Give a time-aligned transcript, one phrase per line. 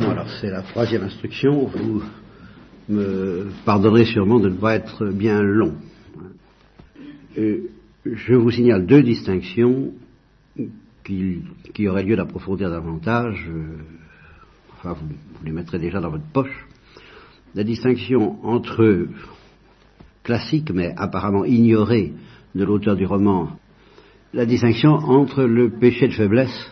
[0.00, 1.66] alors c'est la troisième instruction.
[1.66, 2.02] Vous
[2.88, 5.74] me pardonnerez sûrement de ne pas être bien long.
[7.36, 9.92] je vous signale deux distinctions
[11.04, 13.48] qui, auraient lieu d'approfondir davantage.
[14.74, 16.66] enfin, vous, vous, les mettrez déjà dans votre poche.
[17.54, 19.06] La distinction entre
[20.22, 22.12] classique, mais apparemment ignorée
[22.54, 23.50] de l'auteur du roman,
[24.32, 26.70] la distinction entre le péché de faiblesse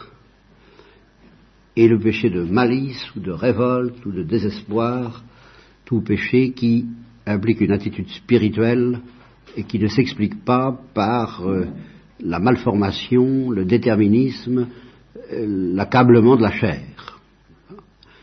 [1.79, 5.23] et le péché de malice ou de révolte ou de désespoir,
[5.85, 6.87] tout péché qui
[7.25, 8.99] implique une attitude spirituelle
[9.57, 11.67] et qui ne s'explique pas par euh,
[12.19, 14.67] la malformation, le déterminisme,
[15.33, 17.21] euh, l'accablement de la chair.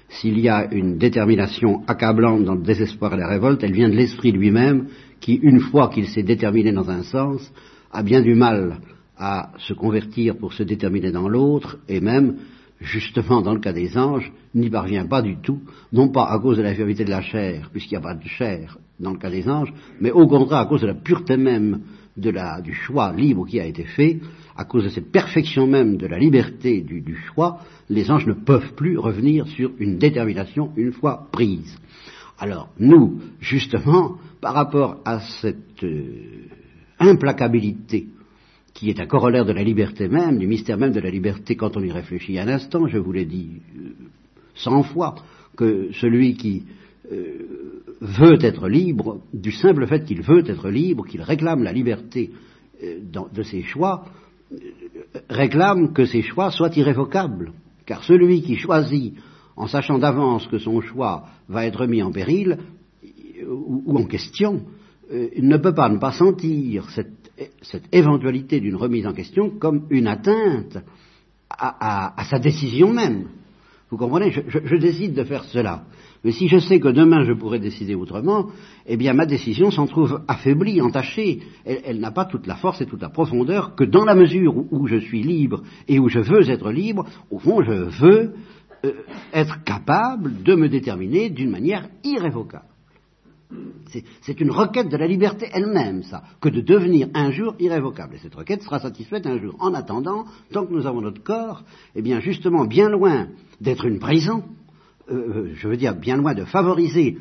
[0.09, 3.95] S'il y a une détermination accablante dans le désespoir et la révolte, elle vient de
[3.95, 4.87] l'esprit lui-même
[5.21, 7.53] qui, une fois qu'il s'est déterminé dans un sens,
[7.93, 8.79] a bien du mal
[9.17, 12.35] à se convertir pour se déterminer dans l'autre et même
[12.79, 15.61] justement dans le cas des anges, n'y parvient pas du tout,
[15.93, 18.77] non pas à cause de l'infirmité de la chair, puisqu'il n'y a pas de chair
[18.99, 21.81] dans le cas des anges, mais au contraire à cause de la pureté même
[22.17, 24.19] la, du choix libre qui a été fait,
[24.55, 27.59] à cause de cette perfection même de la liberté du, du choix,
[27.89, 31.77] les anges ne peuvent plus revenir sur une détermination une fois prise.
[32.37, 36.47] Alors, nous, justement, par rapport à cette euh,
[36.99, 38.07] implacabilité
[38.75, 41.77] qui est un corollaire de la liberté même, du mystère même de la liberté quand
[41.77, 42.85] on y réfléchit un instant.
[42.87, 43.93] Je vous l'ai dit euh,
[44.53, 45.15] cent fois
[45.55, 46.63] que celui qui
[47.09, 52.31] euh, veut être libre, du simple fait qu'il veut être libre, qu'il réclame la liberté
[52.83, 52.99] euh,
[53.33, 54.05] de ses choix,
[55.29, 57.53] réclame que ses choix soient irrévocables.
[57.85, 59.13] Car celui qui choisit
[59.55, 62.57] en sachant d'avance que son choix va être mis en péril
[63.47, 64.63] ou, en question,
[65.11, 67.24] ne peut pas ne pas sentir cette
[67.61, 70.77] cette éventualité d'une remise en question comme une atteinte
[71.49, 73.27] à, sa décision même.
[73.89, 74.31] Vous comprenez?
[74.31, 75.83] Je, décide de faire cela.
[76.23, 78.47] Mais si je sais que demain je pourrais décider autrement,
[78.87, 81.41] eh bien ma décision s'en trouve affaiblie, entachée.
[81.65, 84.87] Elle, n'a pas toute la force et toute la profondeur que dans la mesure où,
[84.87, 88.33] je suis libre et où je veux être libre, au fond je veux
[88.85, 88.93] euh,
[89.33, 92.65] être capable de me déterminer d'une manière irrévocable.
[94.21, 98.15] C'est une requête de la liberté elle-même, ça, que de devenir un jour irrévocable.
[98.15, 99.55] Et cette requête sera satisfaite un jour.
[99.59, 101.63] En attendant, tant que nous avons notre corps,
[101.95, 103.27] eh bien, justement, bien loin
[103.61, 104.43] d'être une prison,
[105.09, 107.17] euh, euh, je veux dire, bien loin de favoriser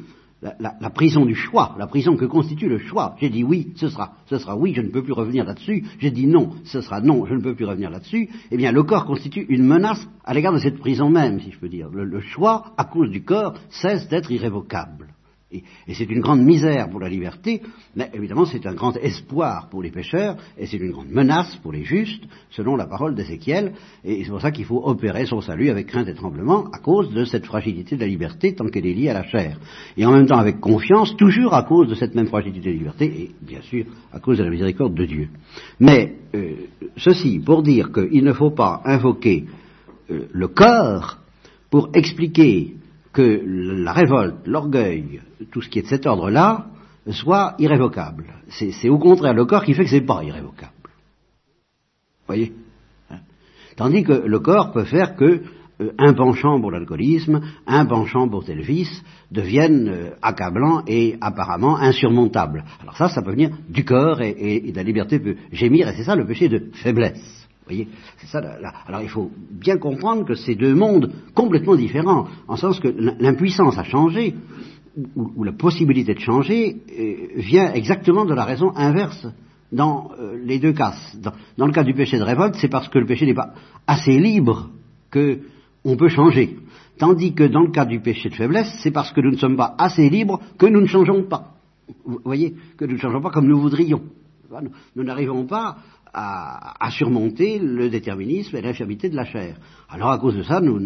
[0.58, 3.16] la, prison du choix, la prison que constitue le choix.
[3.18, 5.84] J'ai dit oui, ce sera, ce sera oui, je ne peux plus revenir là-dessus.
[5.98, 8.28] J'ai dit non, ce sera non, je ne peux plus revenir là-dessus.
[8.50, 11.58] Eh bien, le corps constitue une menace à l'égard de cette prison même, si je
[11.58, 11.88] peux dire.
[11.88, 15.13] le choix, à cause du corps, cesse d'être irrévocable.
[15.54, 17.62] Et, c'est une grande misère pour la liberté,
[17.94, 21.72] mais évidemment c'est un grand espoir pour les pécheurs, et c'est une grande menace pour
[21.72, 23.72] les justes, selon la parole d'Ézéchiel,
[24.04, 27.12] et c'est pour ça qu'il faut opérer son salut avec crainte et tremblement, à cause
[27.12, 29.58] de cette fragilité de la liberté tant qu'elle est liée à la chair.
[29.96, 32.78] Et en même temps avec confiance, toujours à cause de cette même fragilité de la
[32.78, 35.28] liberté, et bien sûr à cause de la miséricorde de Dieu.
[35.78, 36.54] Mais euh,
[36.96, 39.44] ceci pour dire qu'il ne faut pas invoquer
[40.10, 41.18] euh, le corps
[41.70, 42.74] pour expliquer
[43.12, 46.66] que la révolte, l'orgueil, tout ce qui est de cet ordre-là,
[47.10, 48.26] soit irrévocable.
[48.48, 50.72] C'est au contraire le corps qui fait que ce n'est pas irrévocable.
[52.26, 52.52] Voyez
[53.10, 53.18] hein
[53.76, 55.42] Tandis que le corps peut faire que
[55.80, 61.76] euh, un penchant pour l'alcoolisme, un penchant pour tel vice deviennent euh, accablants et apparemment
[61.76, 62.64] insurmontables.
[62.80, 66.14] Alors ça, ça peut venir du corps et, la liberté peut gémir, et c'est ça
[66.14, 67.88] le péché de faiblesse voyez
[68.18, 68.42] C'est ça.
[68.86, 73.78] Alors il faut bien comprendre que c'est deux mondes complètement différents, en sens que l'impuissance
[73.78, 74.34] à changer,
[75.16, 79.26] ou, la possibilité de changer, euh, vient exactement de la raison inverse
[79.72, 80.94] dans euh, les deux cas.
[81.56, 83.54] Dans, le cas du péché de révolte, c'est parce que le péché n'est pas
[83.86, 84.70] assez libre
[85.10, 85.40] que
[85.84, 86.56] on peut changer.
[86.98, 89.56] Tandis que dans le cas du péché de faiblesse, c'est parce que nous ne sommes
[89.56, 91.54] pas assez libres que nous ne changeons pas.
[92.04, 94.02] Vous voyez Que nous ne changeons pas comme nous voudrions.
[94.94, 95.76] Nous n'arrivons pas
[96.14, 99.56] à, surmonter le déterminisme et l'infirmité de la chair.
[99.88, 100.80] Alors à cause de ça, nous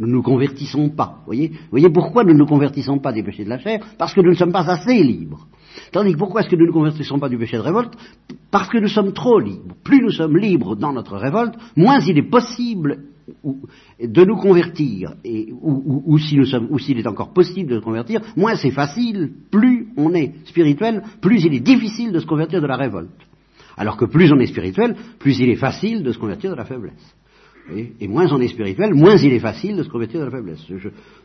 [0.00, 1.22] ne nous, convertissons pas.
[1.26, 3.80] Voyez, voyez pourquoi nous ne nous convertissons pas des péchés de la chair?
[3.98, 5.46] Parce que nous ne sommes pas assez libres.
[5.92, 7.94] Tandis que pourquoi est-ce que nous ne convertissons pas du péché de révolte?
[8.50, 9.74] Parce que nous sommes trop libres.
[9.82, 13.04] Plus nous sommes libres dans notre révolte, moins il est possible
[14.00, 19.32] de nous convertir, et, ou, s'il est encore possible de se convertir, moins c'est facile,
[19.50, 23.10] plus on est spirituel, plus il est difficile de se convertir de la révolte.
[23.76, 26.64] Alors que plus on est spirituel, plus il est facile de se convertir de la
[26.64, 27.14] faiblesse.
[27.72, 30.64] Et, moins on est spirituel, moins il est facile de se convertir de la faiblesse.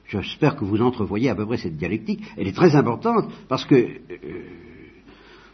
[0.07, 2.21] J'espère que vous entrevoyez à peu près cette dialectique.
[2.37, 3.87] Elle est très importante parce que euh,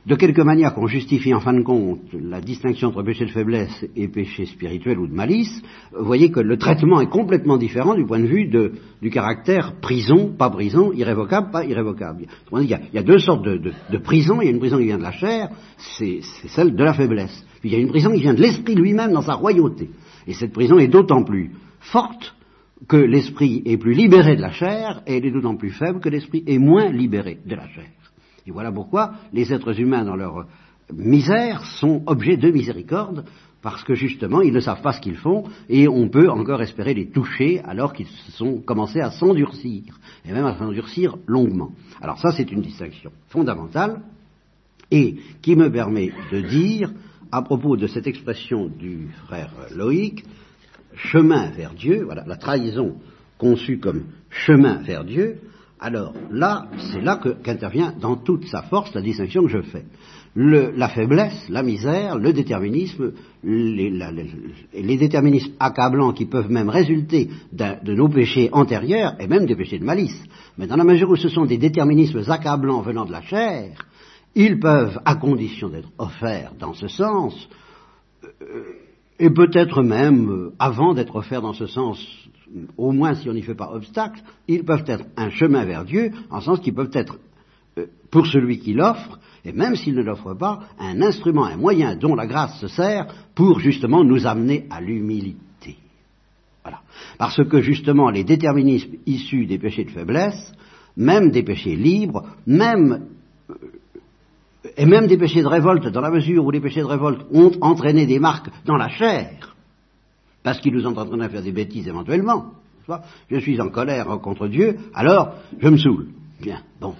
[0.06, 3.86] de quelque manière qu'on justifie en fin de compte la distinction entre péché de faiblesse
[3.96, 5.62] et péché spirituel ou de malice,
[5.98, 8.48] vous voyez que le traitement est complètement différent du point de vue
[9.02, 12.28] du caractère prison, pas prison, irrévocable, pas irrévocable.
[12.54, 14.40] Il y a, il y a deux sortes de, de, de prison.
[14.42, 15.50] Il y a une prison qui vient de la chair,
[15.98, 17.44] c'est celle de la faiblesse.
[17.60, 19.90] Puis il y a une prison qui vient de l'esprit lui-même dans sa royauté.
[20.28, 22.36] Et cette prison est d'autant plus forte
[22.88, 26.10] que l'esprit est plus libéré de la chair et elle est d'autant plus faible que
[26.10, 27.90] l'esprit est moins libéré de la chair.
[28.46, 30.46] Et voilà pourquoi les êtres humains, dans leur
[30.94, 33.26] misère, sont objets de miséricorde,
[33.62, 36.94] parce que justement, ils ne savent pas ce qu'ils font, et on peut encore espérer
[36.94, 41.72] les toucher alors qu'ils sont commencés à s'endurcir, et même à s'endurcir longuement.
[42.00, 44.02] Alors ça, c'est une distinction fondamentale,
[44.92, 46.92] et qui me permet de dire,
[47.32, 50.24] à propos de cette expression du frère Loïc,
[50.96, 52.96] chemin vers Dieu, voilà, la trahison
[53.38, 55.40] conçue comme chemin vers Dieu,
[55.80, 59.86] alors là, c'est là qu'intervient dans toute sa force la distinction que je fais.
[60.36, 63.12] La faiblesse, la misère, le déterminisme,
[63.44, 63.90] les,
[64.74, 69.80] les, déterminismes accablants qui peuvent même résulter de nos péchés antérieurs et même des péchés
[69.80, 70.22] de malice.
[70.58, 73.78] Mais dans la mesure où ce sont des déterminismes accablants venant de la chair,
[74.36, 77.50] ils peuvent, à condition d'être offerts dans ce sens,
[78.42, 78.64] euh,
[79.18, 82.06] et peut-être même, euh, avant d'être offerts dans ce sens,
[82.78, 86.12] au moins si on n'y fait pas obstacle, ils peuvent être un chemin vers Dieu,
[86.30, 87.18] en sens qu'ils peuvent être,
[87.78, 91.96] euh, pour celui qui l'offre, et même s'il ne l'offre pas, un instrument, un moyen
[91.96, 95.78] dont la grâce se sert pour justement nous amener à l'humilité.
[96.64, 96.82] Voilà.
[97.18, 100.52] Parce que justement les déterminismes issus des péchés de faiblesse,
[100.98, 103.06] même des péchés libres, même
[104.78, 107.52] et même des péchés de révolte, dans la mesure où les péchés de révolte ont
[107.62, 109.56] entraîné des marques dans la chair,
[110.44, 112.52] parce qu'il nous entraîne à faire des bêtises éventuellement.
[113.30, 116.08] Je suis en colère contre Dieu, alors je me saoule.
[116.40, 116.94] Bien, bon.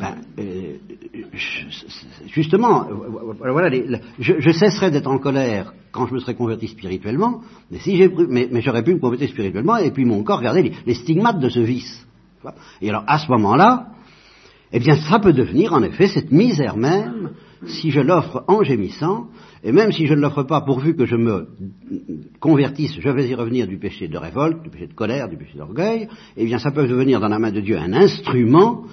[0.00, 0.76] Ben, euh,
[2.28, 2.88] justement,
[3.38, 3.86] voilà, les,
[4.18, 8.82] je, cesserai d'être en colère quand je me serai converti spirituellement, mais, si mais, j'aurais
[8.82, 12.06] pu me convertir spirituellement et puis mon corps les, les stigmates de ce vice.
[12.80, 13.88] Et alors, à ce moment-là,
[14.72, 17.30] eh bien, ça peut devenir en effet cette misère même
[17.66, 19.26] si je l'offre en gémissant,
[19.64, 21.48] et même si je ne l'offre pas pourvu que je me
[22.40, 25.58] convertisse, je vais y revenir du péché de révolte, du péché de colère, du péché
[25.58, 28.84] d'orgueil, eh bien ça peut devenir dans la main de Dieu un instrument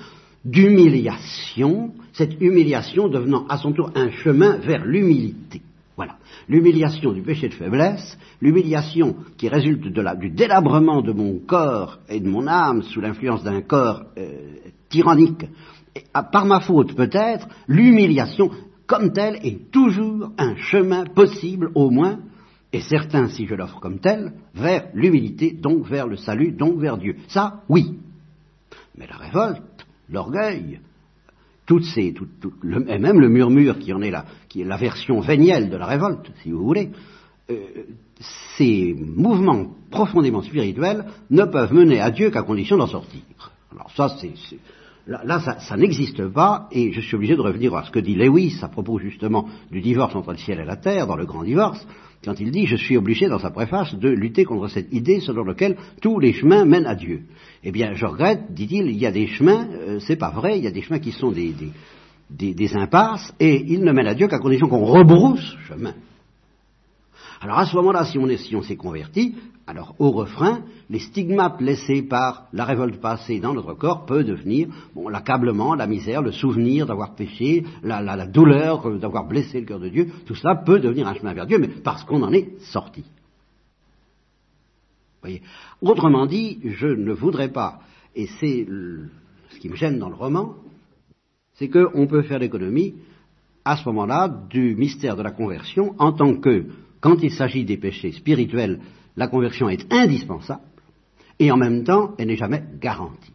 [0.44, 5.62] d'humiliation, cette humiliation devenant à son tour un chemin vers l'humilité.
[5.95, 6.18] Voilà.
[6.50, 12.27] L'humiliation du péché de faiblesse, l'humiliation qui résulte du délabrement de mon corps et de
[12.27, 14.56] mon âme sous l'influence d'un corps euh,
[14.95, 15.45] tyrannique
[16.31, 18.50] par ma faute peut-être, l'humiliation
[18.88, 22.19] comme telle est toujours un chemin possible au moins,
[22.71, 26.97] et certain si je l'offre comme tel, vers l'humilité, donc vers le salut, donc vers
[26.97, 27.15] Dieu.
[27.27, 27.97] Ça, oui.
[28.97, 30.80] Mais la révolte, l'orgueil,
[31.65, 32.13] toutes ces,
[32.88, 34.13] et même le murmure qui en est
[34.48, 36.91] qui est la version vénielle de la révolte, si vous voulez,
[37.50, 37.57] euh,
[38.57, 43.21] ces mouvements profondément spirituels ne peuvent mener à Dieu qu'à condition d'en sortir.
[43.71, 44.33] Alors ça, c'est
[45.07, 48.57] Là, ça, n'existe pas, et je suis obligé de revenir à ce que dit Lewis
[48.63, 51.86] à propos justement du divorce entre le ciel et la terre, dans le grand divorce,
[52.24, 55.44] quand il dit, je suis obligé dans sa préface de lutter contre cette idée selon
[55.44, 57.22] laquelle tous les chemins mènent à Dieu.
[57.63, 60.63] Eh bien, je regrette, dit-il, il y a des chemins, euh, c'est pas vrai, il
[60.63, 61.72] y a des chemins qui sont des, des,
[62.31, 65.94] des, des impasses, et ils ne mènent à Dieu qu'à condition qu'on rebrousse chemin.
[67.42, 69.36] Alors à ce moment-là, si on s'est converti,
[69.68, 74.68] alors au refrain, les stigmates laissés par la révolte passée dans notre corps peuvent devenir
[75.10, 79.89] l'accablement, la misère, le souvenir d'avoir péché, la douleur euh, d'avoir blessé le cœur de
[79.89, 80.10] Dieu.
[80.25, 83.04] Tout cela peut devenir un chemin vers Dieu, mais parce qu'on en est sorti.
[85.22, 85.42] Voyez.
[85.82, 87.80] Autrement dit, je ne voudrais pas,
[88.15, 88.68] et c'est
[89.50, 90.54] ce qui me gêne dans le roman,
[91.56, 92.94] c'est qu'on peut faire l'économie
[93.63, 96.65] à ce moment-là du mystère de la conversion en tant que,
[97.05, 98.79] quand il s'agit des péchés spirituels,
[99.15, 100.63] la conversion est indispensable,
[101.38, 103.31] et en même temps, elle n'est jamais garantie.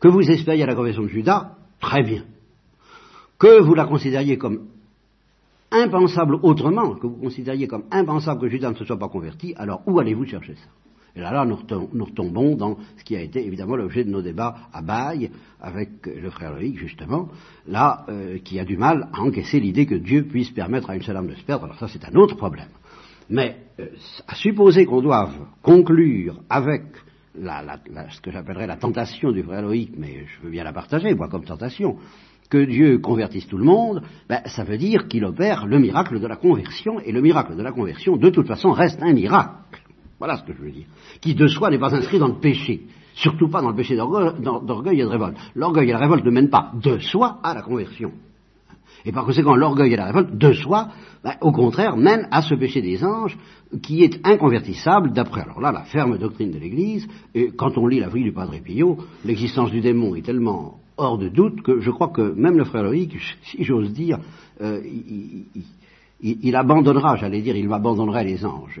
[0.00, 2.22] Que vous espériez la conversion de Judas, très bien.
[3.36, 4.68] Que vous la considériez comme
[5.72, 9.82] impensable autrement, que vous considériez comme impensable que Judas ne se soit pas converti, alors
[9.88, 10.68] où allez-vous chercher ça?
[11.16, 11.56] Et là, là, nous,
[12.04, 16.30] retombons dans ce qui a été évidemment l'objet de nos débats à Baye, avec le
[16.30, 17.28] frère Loïc, justement,
[17.66, 21.02] là, euh, qui a du mal à encaisser l'idée que Dieu puisse permettre à une
[21.02, 21.64] seule âme de se perdre.
[21.64, 22.68] Alors ça, c'est un autre problème.
[23.30, 23.86] Mais euh,
[24.26, 26.82] à supposer qu'on doive conclure avec
[27.34, 30.64] la, la, la, ce que j'appellerais la tentation du frère Loïc, mais je veux bien
[30.64, 31.96] la partager, moi, comme tentation,
[32.50, 36.26] que Dieu convertisse tout le monde, ben, ça veut dire qu'il opère le miracle de
[36.26, 39.80] la conversion, et le miracle de la conversion, de toute façon, reste un miracle.
[40.18, 40.86] Voilà ce que je veux dire.
[41.20, 42.82] Qui de soi n'est pas inscrit dans le péché.
[43.14, 45.36] Surtout pas dans le péché d'orgueil et de révolte.
[45.54, 48.12] L'orgueil et la révolte ne mènent pas de soi à la conversion.
[49.04, 50.88] Et par conséquent, l'orgueil et la révolte de soi,
[51.24, 53.36] ben, au contraire, mènent à ce péché des anges
[53.82, 57.06] qui est inconvertissable d'après, alors là, la ferme doctrine de l'Église.
[57.34, 61.18] Et quand on lit la vie du Padre Pio, l'existence du démon est tellement hors
[61.18, 64.18] de doute que je crois que même le frère Loïc, si j'ose dire,
[64.60, 64.80] euh,
[66.22, 68.80] il, abandonnera, j'allais dire, il abandonnerait les anges.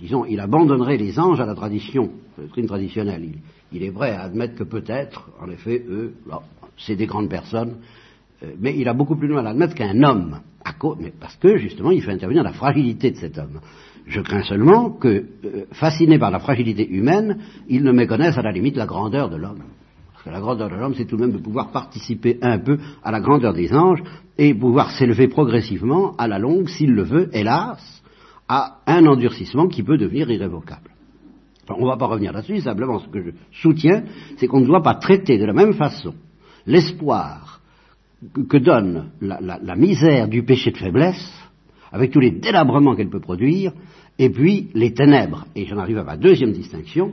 [0.00, 3.28] Disons, il abandonnerait les anges à la tradition, la doctrine traditionnelle.
[3.72, 6.14] Il, est vrai à admettre que peut-être, en effet, eux,
[6.78, 8.01] c'est des grandes personnes, euh,
[8.58, 10.40] mais il a beaucoup plus de mal à admettre qu'un homme,
[10.98, 13.60] mais parce que justement, il fait intervenir la fragilité de cet homme.
[14.06, 18.50] Je crains seulement que, euh, fasciné par la fragilité humaine, il ne méconnaisse à la
[18.50, 19.62] limite la grandeur de l'homme.
[20.12, 22.78] Parce que la grandeur de l'homme, c'est tout de même de pouvoir participer un peu
[23.04, 24.02] à la grandeur des anges
[24.38, 28.02] et pouvoir s'élever progressivement, à la longue, s'il le veut, hélas,
[28.48, 30.90] à un endurcissement qui peut devenir irrévocable.
[31.68, 34.02] on ne va pas revenir là-dessus, simplement ce que je soutiens,
[34.36, 36.14] c'est qu'on ne doit pas traiter de la même façon
[36.66, 37.61] l'espoir
[38.48, 41.42] que, donne la misère du péché de faiblesse,
[41.92, 43.72] avec tous les délabrements qu'elle peut produire,
[44.18, 45.46] et puis les ténèbres.
[45.54, 47.12] Et j'en arrive à ma deuxième distinction.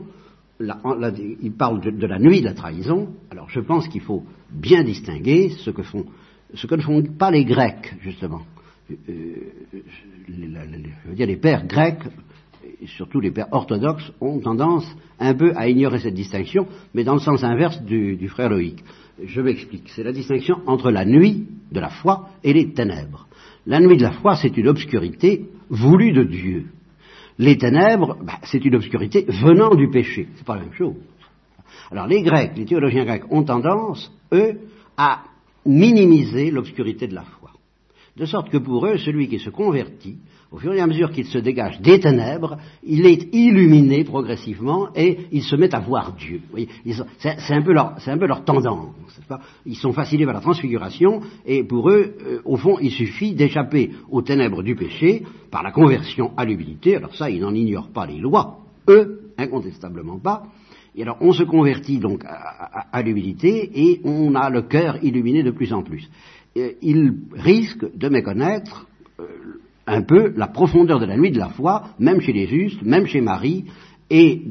[0.60, 3.10] il parle de, la nuit de la trahison.
[3.30, 6.06] Alors je pense qu'il faut bien distinguer ce que, font,
[6.54, 8.42] ce que ne font pas les Grecs, justement.
[8.92, 9.36] Euh,
[10.28, 12.04] je veux dire, les pères grecs,
[12.82, 14.86] et surtout les pères orthodoxes, ont tendance
[15.20, 18.84] un peu à ignorer cette distinction, mais dans le sens inverse du, frère Loïc.
[19.22, 19.90] Je m'explique.
[19.90, 23.28] C'est la distinction entre la nuit de la foi et les ténèbres.
[23.66, 26.68] La nuit de la foi, c'est une obscurité voulue de Dieu.
[27.38, 30.28] Les ténèbres, bah, c'est une obscurité venant du péché.
[30.36, 30.96] C'est pas la même chose.
[31.92, 34.60] Alors les Grecs, les théologiens grecs, ont tendance, eux,
[34.98, 35.24] à
[35.66, 37.52] minimiser l'obscurité de la foi.
[38.16, 40.18] De sorte que pour eux, celui qui se convertit
[40.52, 45.28] au fur et à mesure qu'il se dégage des ténèbres, il est illuminé progressivement et
[45.32, 46.42] il se met à voir Dieu.
[47.20, 48.96] C'est un, peu leur tendance.
[49.66, 53.92] ils sont fascinés par la transfiguration et pour eux, euh, au fond, il suffit d'échapper
[54.10, 56.96] aux ténèbres du péché par la conversion à l'humilité.
[56.96, 58.58] Alors ça, ils n'en ignorent pas les lois.
[58.88, 60.44] Eux, incontestablement pas.
[60.96, 65.52] Et alors, on se convertit donc à, l'humilité et on a le cœur illuminé de
[65.52, 66.10] plus en plus.
[66.56, 68.88] ils risquent de méconnaître
[69.20, 69.26] euh,
[69.90, 73.08] un peu la profondeur de la nuit de la foi, même chez les justes, même
[73.08, 73.66] chez Marie,
[74.10, 74.42] et,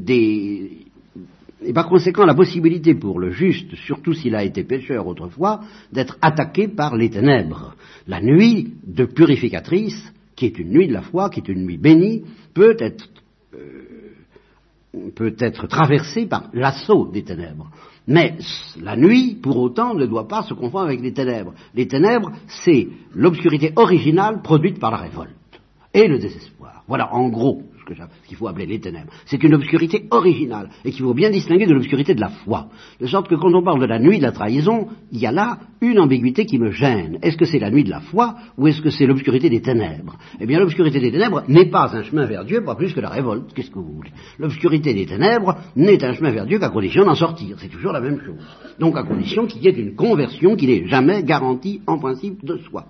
[1.75, 5.61] par conséquent la possibilité pour le juste, surtout s'il a été pécheur autrefois,
[5.93, 7.75] d'être attaqué par les ténèbres.
[8.07, 11.79] La nuit de purificatrice, qui est une nuit de la foi, qui est une nuit
[11.79, 13.09] bénie, peut être,
[13.55, 17.71] euh, peut être traversée par l'assaut des ténèbres.
[18.09, 18.39] Mais
[18.81, 21.53] la nuit, pour autant, ne doit pas se confondre avec les ténèbres.
[21.75, 22.33] Les ténèbres,
[22.65, 25.31] c'est l'obscurité originale produite par la révolte
[25.93, 26.85] et le désespoir.
[26.89, 27.63] Voilà, en gros,
[28.27, 29.13] qu'il faut appeler les ténèbres.
[29.27, 32.69] C'est une obscurité originale et qu'il faut bien distinguer de l'obscurité de la foi.
[33.01, 35.33] De sorte que quand on parle de la nuit de la trahison, il y a
[35.33, 37.19] là une ambiguïté qui me gêne.
[37.23, 40.17] Est-ce que c'est la nuit de la foi ou est-ce que c'est l'obscurité des ténèbres?
[40.41, 43.11] Eh bien, l'obscurité des ténèbres n'est pas un chemin vers Dieu, pas plus que la
[43.11, 43.53] révolte.
[43.55, 44.13] Qu'est-ce que vous voulez?
[44.39, 47.57] L'obscurité des ténèbres n'est un chemin vers Dieu qu'à condition d'en sortir.
[47.59, 48.45] C'est toujours la même chose.
[48.79, 52.59] Donc à condition qu'il y ait une conversion qui n'est jamais garantie en principe de
[52.59, 52.87] soi.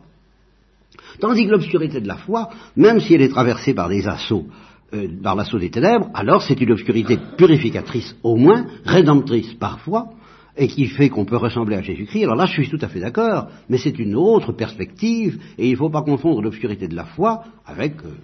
[1.21, 4.47] Tandis que l'obscurité de la foi, même si elle est traversée par des assauts
[4.95, 10.11] euh, par l'assaut des ténèbres, alors c'est une obscurité purificatrice au moins, rédemptrice parfois,
[10.57, 12.25] et qui fait qu'on peut ressembler à Jésus-Christ.
[12.25, 15.73] Alors là, je suis tout à fait d'accord, mais c'est une autre perspective, et il
[15.73, 18.15] ne faut pas confondre l'obscurité de la foi avec euh,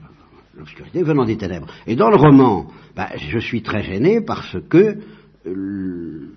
[0.57, 1.69] l'obscurité venant des ténèbres.
[1.87, 2.67] Et dans le roman,
[2.97, 4.99] ben, je suis très gêné parce que
[5.47, 6.31] euh,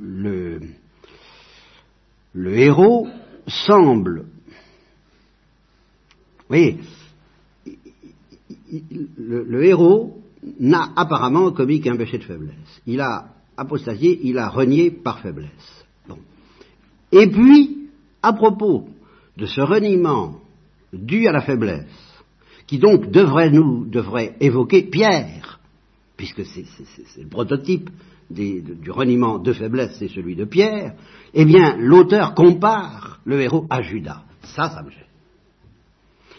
[0.00, 0.60] le,
[2.32, 3.06] le héros
[3.46, 4.24] semble,
[6.38, 6.78] vous voyez,
[9.16, 10.22] le, héros
[10.60, 12.80] n'a apparemment commis qu'un péché de faiblesse.
[12.86, 13.26] Il a
[13.56, 15.84] apostasié, il a renié par faiblesse.
[17.12, 17.88] Et puis,
[18.22, 18.88] à propos
[19.36, 20.40] de ce reniement
[20.92, 21.86] dû à la faiblesse,
[22.66, 25.60] qui donc devrait nous devrait évoquer Pierre,
[26.16, 26.64] puisque c'est
[27.18, 27.90] le prototype
[28.30, 30.94] du reniement de faiblesse, c'est celui de Pierre,
[31.34, 34.22] eh bien l'auteur compare le héros à Judas.
[34.42, 35.04] Ça, ça me gêne.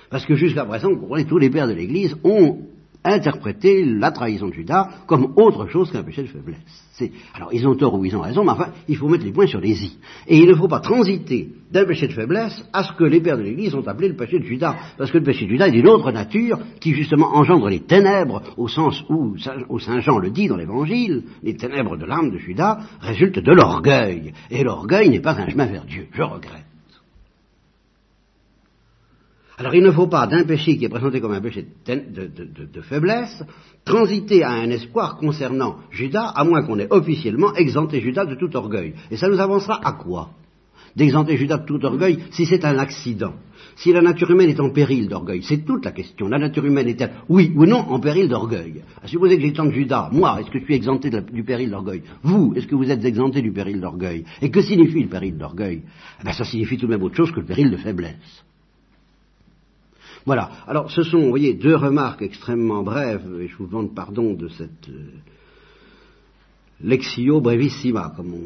[0.09, 2.59] Parce que jusqu'à présent, vous comprenez, tous les pères de l'Église ont
[3.05, 7.11] interprété la trahison de Judas comme autre chose qu'un péché de faiblesse.
[7.33, 9.47] Alors, ils ont tort ou ils ont raison, mais enfin, il faut mettre les points
[9.47, 9.97] sur les i.
[10.27, 13.37] Et il ne faut pas transiter d'un péché de faiblesse à ce que les pères
[13.37, 14.75] de l'Église ont appelé le péché de Judas.
[14.97, 18.41] Parce que le péché de Judas est d'une autre nature qui, justement, engendre les ténèbres,
[18.57, 19.35] au sens où,
[19.69, 23.51] où Saint Jean le dit dans l'Évangile, les ténèbres de l'âme de Judas résultent de
[23.51, 24.33] l'orgueil.
[24.49, 26.07] Et l'orgueil n'est pas un chemin vers Dieu.
[26.11, 26.65] Je regrette.
[29.57, 33.43] Alors il ne faut pas d'un péché qui est présenté comme un péché de, faiblesse
[33.85, 38.53] transiter à un espoir concernant Judas, à moins qu'on ait officiellement exempté Judas de tout
[38.55, 38.93] orgueil.
[39.11, 40.31] Et ça nous avancera à quoi?
[40.95, 43.33] D'exenter Judas de tout orgueil si c'est un accident
[43.75, 46.27] Si la nature humaine est en péril d'orgueil, c'est toute la question.
[46.27, 48.81] La nature humaine est-elle, oui ou non, en péril d'orgueil?
[49.05, 52.01] Supposez que j'exente Judas, moi, est-ce que je suis exempté du péril d'orgueil?
[52.23, 54.25] Vous, est-ce que vous êtes exempté du péril d'orgueil?
[54.41, 55.81] Et que signifie le péril d'orgueil?
[56.21, 58.43] Eh ben, Ça signifie tout de même autre chose que le péril de faiblesse.
[60.25, 60.49] Voilà.
[60.67, 64.47] Alors, ce sont, vous voyez, deux remarques extrêmement brèves, et je vous demande pardon de
[64.47, 65.11] cette euh,
[66.81, 68.43] lexio brevissima, comme on,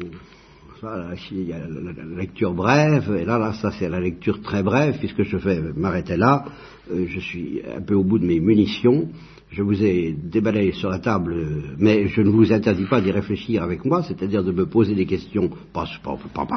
[1.30, 4.98] il y a la, lecture brève, et là, là, ça c'est la lecture très brève,
[4.98, 6.44] puisque je vais m'arrêter là.
[6.92, 9.08] Euh, je suis un peu au bout de mes munitions.
[9.50, 11.34] Je vous ai déballé sur la table,
[11.76, 15.06] mais je ne vous interdis pas d'y réfléchir avec moi, c'est-à-dire de me poser des
[15.06, 15.86] questions, pas,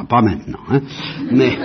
[0.08, 0.80] pas, maintenant, hein,
[1.32, 1.58] mais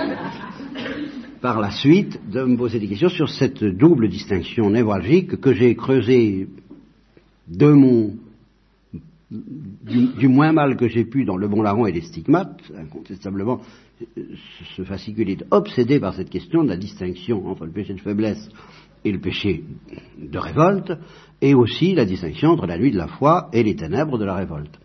[1.40, 5.74] par la suite de me poser des questions sur cette double distinction névralgique que j'ai
[5.74, 6.48] creusée
[7.48, 8.14] de mon
[9.30, 13.60] du, moins mal que j'ai pu dans Le Bon Larron et les stigmates, incontestablement,
[14.76, 18.48] ce fascicule est obsédé par cette question de la distinction entre le péché de faiblesse
[19.04, 19.64] et le péché
[20.18, 20.92] de révolte,
[21.40, 24.34] et aussi la distinction entre la nuit de la foi et les ténèbres de la
[24.34, 24.78] révolte.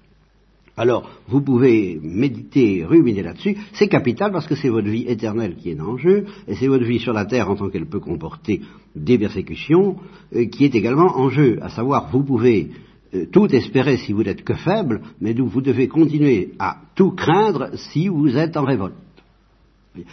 [0.78, 3.56] Alors, vous pouvez méditer, ruminer là-dessus.
[3.74, 6.84] C'est capital parce que c'est votre vie éternelle qui est en jeu, et c'est votre
[6.84, 8.62] vie sur la terre en tant qu'elle peut comporter
[8.94, 9.96] des persécutions,
[10.36, 11.60] euh, qui est également en jeu.
[11.62, 12.72] À savoir, vous pouvez
[13.14, 17.70] euh, tout espérer si vous n'êtes que faible, mais vous devez continuer à tout craindre
[17.76, 18.96] si vous êtes en révolte.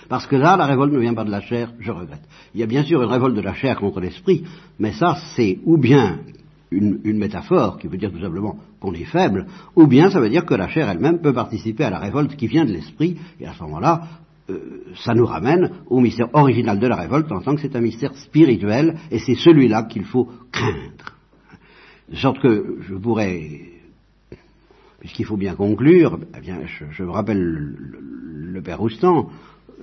[0.09, 2.23] Parce que là, la révolte ne vient pas de la chair, je regrette.
[2.54, 4.45] Il y a bien sûr une révolte de la chair contre l'esprit,
[4.78, 6.21] mais ça, c'est ou bien
[6.73, 10.45] une, métaphore qui veut dire tout simplement qu'on est faible, ou bien ça veut dire
[10.45, 13.52] que la chair elle-même peut participer à la révolte qui vient de l'esprit, et à
[13.52, 14.02] ce moment-là,
[14.50, 17.81] euh, ça nous ramène au mystère original de la révolte en tant que c'est un
[17.81, 21.17] mystère spirituel, et c'est celui-là qu'il faut craindre.
[22.09, 23.61] De sorte que je pourrais,
[25.00, 26.61] puisqu'il faut bien conclure, eh bien,
[26.91, 29.31] je, me rappelle le, père Roustan,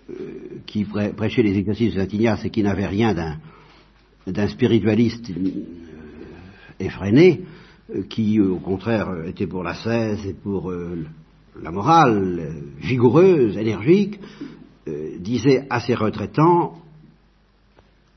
[0.09, 0.13] euh,
[0.65, 3.13] qui prêchait les exercices de Saint-Ignace et qui n'avait rien
[4.27, 5.31] d'un spiritualiste
[6.79, 7.41] euh, effréné,
[7.93, 10.71] euh, qui au contraire était pour la cesse et pour
[11.61, 14.19] la morale, vigoureuse, énergique,
[15.19, 16.79] disait à ses retraitants,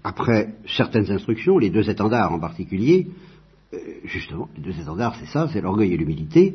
[0.05, 3.09] après certaines instructions, les deux étendards en particulier,
[3.75, 6.55] euh, justement, les deux étendards, c'est ça, c'est l'orgueil et l'humilité.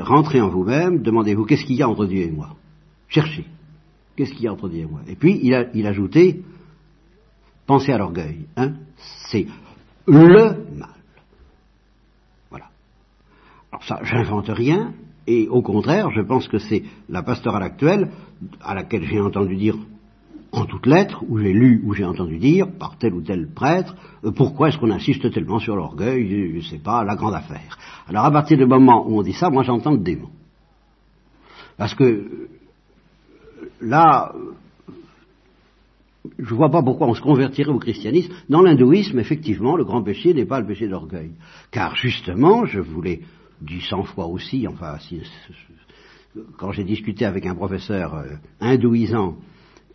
[0.00, 2.56] Rentrez en vous-même, demandez-vous qu'est-ce qu'il y a entre Dieu et moi?
[3.08, 3.44] Cherchez.
[4.16, 5.00] Qu'est-ce qu'il y a entre Dieu et moi?
[5.08, 6.42] Et puis, il il ajouté,
[7.66, 8.46] pensez à l'orgueil.
[8.56, 8.74] Hein
[9.30, 9.46] c'est
[10.06, 10.93] le mal.
[13.74, 14.92] Alors ça, j'invente rien,
[15.26, 18.12] et au contraire, je pense que c'est la pastorale actuelle,
[18.62, 19.74] à laquelle j'ai entendu dire
[20.52, 23.96] en toutes lettres, où j'ai lu, où j'ai entendu dire, par tel ou tel prêtre,
[24.22, 27.76] euh, pourquoi est-ce qu'on insiste tellement sur l'orgueil, je ne sais pas, la grande affaire.
[28.06, 30.28] Alors à partir du moment où on dit ça, moi j'entends le démon.
[31.76, 32.48] Parce que euh,
[33.80, 34.32] là,
[36.38, 38.32] je ne vois pas pourquoi on se convertirait au christianisme.
[38.48, 41.32] Dans l'hindouisme, effectivement, le grand péché n'est pas le péché d'orgueil.
[41.72, 43.02] Car justement, je vous
[43.88, 44.96] cent fois aussi, enfin,
[46.56, 48.24] quand j'ai discuté avec un professeur euh,
[48.60, 49.36] hindouisant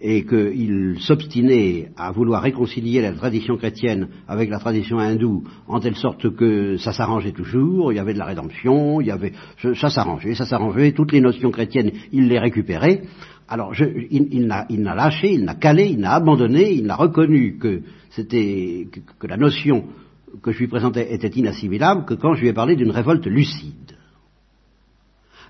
[0.01, 5.95] et qu'il s'obstinait à vouloir réconcilier la tradition chrétienne avec la tradition hindoue, en telle
[5.95, 9.33] sorte que ça s'arrangeait toujours, il y avait de la rédemption, il y avait,
[9.75, 13.03] ça s'arrangeait, ça s'arrangeait, toutes les notions chrétiennes, il les récupérait.
[13.49, 13.73] Alors,
[14.11, 18.87] il, n'a lâché, il n'a calé, il n'a abandonné, il n'a reconnu que c'était
[19.19, 19.85] que la notion
[20.41, 23.97] que je lui présentais était inassimilable que quand je lui ai parlé d'une révolte lucide.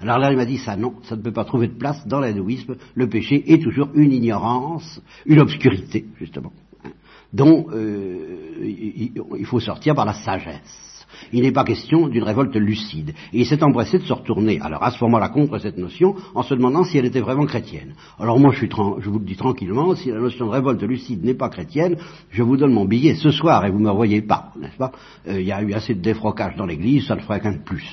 [0.02, 2.20] Alors là, il m'a dit ça, non, ça ne peut pas trouver de place dans
[2.20, 2.76] l'hindouisme.
[2.96, 6.54] Le péché est toujours une ignorance, une obscurité, justement,
[6.86, 6.92] hein,
[7.34, 10.99] dont euh, il faut sortir par la sagesse.
[11.34, 13.14] Il n'est pas question d'une révolte lucide.
[13.34, 16.44] Et il s'est empressé de se retourner, alors à ce moment-là, contre cette notion, en
[16.44, 17.94] se demandant si elle était vraiment chrétienne.
[18.20, 21.24] Alors moi, je, suis je vous le dis tranquillement, si la notion de révolte lucide
[21.24, 21.98] n'est pas chrétienne,
[22.30, 24.92] je vous donne mon billet ce soir et vous ne me revoyez pas, n'est-ce pas?
[25.28, 27.64] Euh, Il y a eu assez de défrocage dans l'église, ça ne ferait qu'un de
[27.64, 27.86] plus.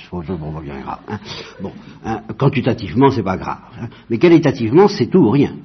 [1.61, 1.73] Bon.
[2.05, 2.17] Hein.
[2.17, 3.59] Hein, quantitativement, c'est pas grave.
[3.81, 3.89] Hein.
[4.11, 5.57] Mais qualitativement, c'est tout ou rien.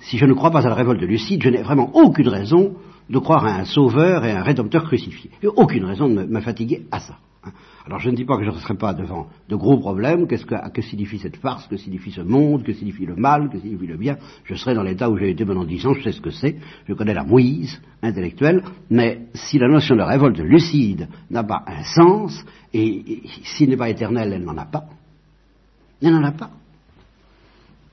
[0.00, 2.76] Si je ne crois pas à la révolte lucide, je n'ai vraiment aucune raison
[3.08, 5.30] de croire à un sauveur et un rédempteur crucifié.
[5.42, 7.16] A aucune raison de me, fatiguer à ça.
[7.44, 7.52] Hein.
[7.86, 10.44] Alors je ne dis pas que je ne serai pas devant de gros problèmes, qu'est-ce
[10.44, 13.86] que, que, signifie cette farce, que signifie ce monde, que signifie le mal, que signifie
[13.86, 14.16] le bien.
[14.44, 16.56] Je serai dans l'état où j'ai été pendant dix ans, je sais ce que c'est,
[16.86, 21.82] je connais la mouise intellectuelle, mais si la notion de révolte lucide n'a pas un
[21.82, 22.44] sens,
[22.74, 24.84] et, s'il n'est pas éternel, elle n'en a pas,
[26.02, 26.50] elle n'en a pas.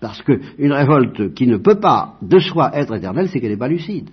[0.01, 3.69] Parce qu'une révolte qui ne peut pas de soi être éternelle, c'est qu'elle n'est pas
[3.69, 4.09] lucide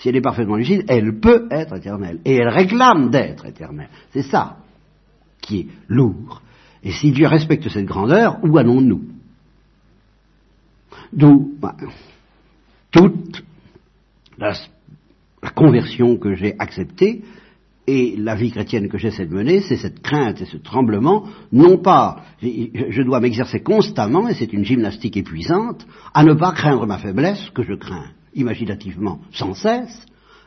[0.00, 2.20] si elle est parfaitement lucide, elle peut être éternelle.
[2.24, 3.90] Et elle réclame d'être éternelle.
[4.12, 4.56] C'est ça
[5.42, 6.40] qui est lourd.
[6.82, 9.02] Et si Dieu respecte cette grandeur, où allons-nous?
[11.12, 11.76] D'où bah,
[12.90, 13.44] toute
[14.38, 14.54] la,
[15.54, 17.22] conversion que j'ai acceptée
[17.86, 21.76] et la vie chrétienne que j'essaie de mener, c'est cette crainte et ce tremblement, non
[21.76, 26.98] pas, je dois m'exercer constamment, et c'est une gymnastique épuisante, à ne pas craindre ma
[26.98, 30.06] faiblesse, que je crains imaginativement sans cesse,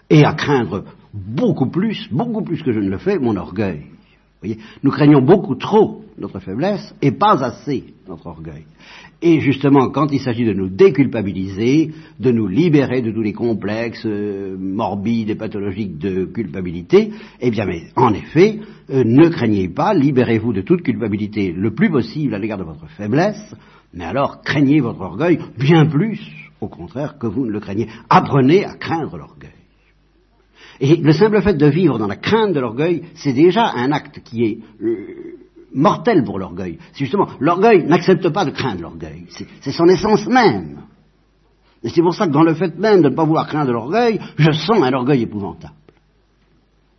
[0.10, 3.84] et à craindre beaucoup plus, beaucoup plus que je ne le fais, mon orgueil.
[4.41, 8.65] Voyez Nous craignons beaucoup trop notre faiblesse et pas assez notre orgueil.
[9.22, 14.06] Et justement, quand il s'agit de nous déculpabiliser, de nous libérer de tous les complexes
[14.06, 19.93] euh, morbides et pathologiques de culpabilité, eh bien, mais en effet, euh, ne craignez pas,
[19.93, 23.56] libérez-vous de toute culpabilité le plus possible à l'égard de votre faiblesse,
[23.93, 26.19] mais alors craignez votre orgueil bien plus,
[26.63, 27.88] au contraire, que vous ne le craignez.
[28.10, 29.52] Apprenez à craindre l'orgueil.
[30.80, 34.21] Et le simple fait de vivre dans la crainte de l'orgueil, c'est déjà un acte
[34.23, 35.38] qui est euh,
[35.73, 36.80] mortel pour l'orgueil.
[36.93, 39.26] C'est justement, l'orgueil n'accepte pas de craindre l'orgueil.
[39.62, 40.82] C'est son essence même.
[41.84, 44.19] Et c'est pour ça que dans le fait même de ne pas vouloir craindre l'orgueil,
[44.38, 45.73] je sens un orgueil épouvantable.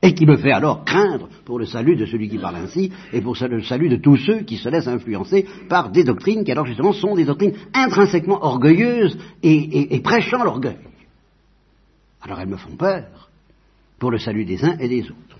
[0.04, 3.22] Et qui me fait alors craindre pour le salut de celui qui parle ainsi, et
[3.22, 6.66] pour le salut de tous ceux qui se laissent influencer par des doctrines qui alors
[6.66, 10.76] justement sont des doctrines intrinsèquement orgueilleuses et, prêchant l'orgueil.
[12.20, 13.30] Alors elles me font peur
[13.98, 15.33] pour le salut des uns et des autres.